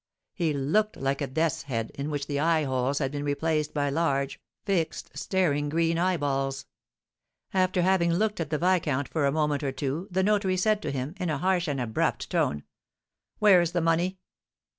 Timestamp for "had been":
2.97-3.23